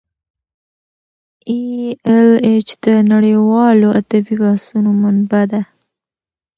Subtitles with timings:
[1.49, 1.61] ای
[2.09, 5.61] ایل ایچ د نړیوالو ادبي بحثونو منبع ده.